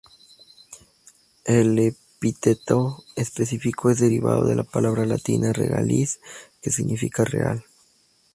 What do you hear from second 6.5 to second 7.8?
que significa "real".